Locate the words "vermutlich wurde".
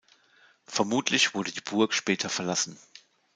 0.65-1.51